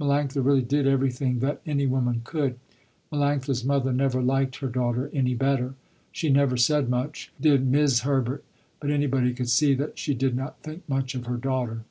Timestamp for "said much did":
6.56-7.64